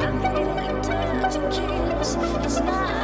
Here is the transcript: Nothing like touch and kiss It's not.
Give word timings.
Nothing 0.00 0.56
like 0.56 0.82
touch 0.82 1.36
and 1.36 1.52
kiss 1.52 2.16
It's 2.44 2.60
not. 2.60 3.01